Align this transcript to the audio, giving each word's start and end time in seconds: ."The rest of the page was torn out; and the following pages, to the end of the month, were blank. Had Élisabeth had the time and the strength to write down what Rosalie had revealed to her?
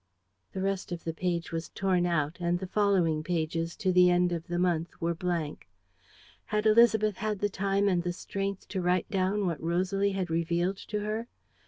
."The 0.53 0.63
rest 0.63 0.91
of 0.91 1.03
the 1.03 1.13
page 1.13 1.51
was 1.51 1.69
torn 1.69 2.07
out; 2.07 2.37
and 2.39 2.57
the 2.57 2.65
following 2.65 3.21
pages, 3.23 3.75
to 3.75 3.91
the 3.91 4.09
end 4.09 4.31
of 4.31 4.47
the 4.47 4.57
month, 4.57 4.99
were 4.99 5.13
blank. 5.13 5.69
Had 6.45 6.63
Élisabeth 6.63 7.17
had 7.17 7.37
the 7.37 7.49
time 7.49 7.87
and 7.87 8.01
the 8.01 8.11
strength 8.11 8.67
to 8.69 8.81
write 8.81 9.11
down 9.11 9.45
what 9.45 9.61
Rosalie 9.61 10.13
had 10.13 10.31
revealed 10.31 10.77
to 10.87 11.01
her? 11.01 11.27